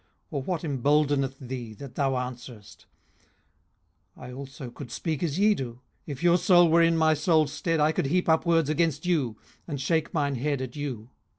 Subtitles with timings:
[0.31, 2.87] or what emboldeneth thee that thou answerest?
[4.17, 7.51] 18:016:004 I also could speak as ye do: if your soul were in my soul's
[7.53, 9.37] stead, I could heap up words against you,
[9.67, 11.11] and shake mine head at you.